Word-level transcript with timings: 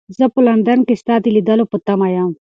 زه 0.17 0.25
په 0.33 0.39
لندن 0.47 0.79
کې 0.87 0.95
ستا 1.01 1.15
د 1.21 1.25
لیدلو 1.35 1.65
په 1.71 1.77
تمه 1.87 2.07
یم. 2.15 2.31